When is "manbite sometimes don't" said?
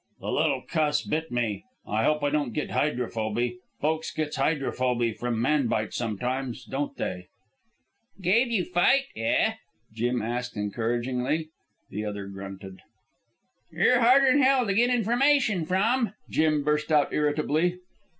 5.39-6.97